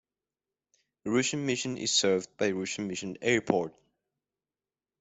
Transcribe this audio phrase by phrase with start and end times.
[1.05, 3.75] Russian Mission is served by Russian Mission Airport.